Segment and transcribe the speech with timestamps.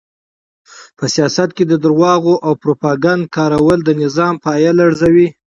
[0.97, 5.27] په سیاست کې د درواغو او پروپاګند کارول د نظام پایه لړزوي.